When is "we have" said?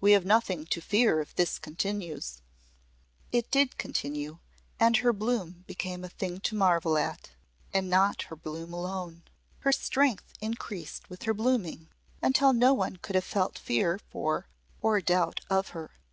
0.00-0.24